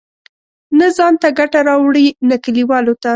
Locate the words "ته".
1.21-1.27, 3.03-3.09